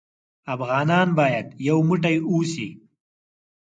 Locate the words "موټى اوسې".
1.87-2.67